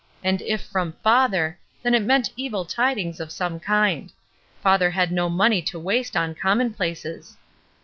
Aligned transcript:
And 0.23 0.41
if 0.41 0.63
from 0.63 0.93
father, 1.03 1.59
then 1.83 1.93
it 1.93 1.99
meant 2.01 2.31
evil 2.35 2.65
tidings 2.65 3.19
of 3.19 3.31
some 3.31 3.59
kind: 3.59 4.11
father 4.59 4.89
had 4.89 5.11
no 5.11 5.29
money 5.29 5.61
to 5.61 5.77
waste 5.79 6.17
on 6.17 6.33
commonplaces. 6.33 7.37